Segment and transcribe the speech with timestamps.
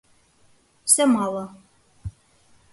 [0.95, 1.43] семала.